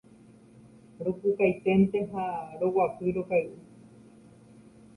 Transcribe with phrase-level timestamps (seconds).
[1.05, 2.25] Ropukainténte ha
[2.59, 3.55] roguapy rokay'u.